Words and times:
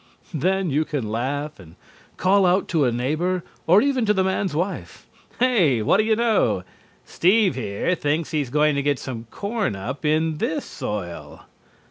Then 0.33 0.71
you 0.71 0.83
can 0.83 1.11
laugh, 1.11 1.59
and 1.59 1.75
call 2.17 2.43
out 2.47 2.67
to 2.69 2.85
a 2.85 2.91
neighbor, 2.91 3.43
or 3.67 3.83
even 3.83 4.03
to 4.07 4.15
the 4.15 4.23
man's 4.23 4.55
wife: 4.55 5.05
"Hey, 5.37 5.83
what 5.83 5.97
do 5.97 6.03
you 6.03 6.15
know? 6.15 6.63
Steve 7.05 7.53
here 7.53 7.93
thinks 7.93 8.31
he's 8.31 8.49
going 8.49 8.73
to 8.73 8.81
get 8.81 8.97
some 8.97 9.27
corn 9.29 9.75
up 9.75 10.03
in 10.03 10.39
this 10.39 10.65
soil!" 10.65 11.41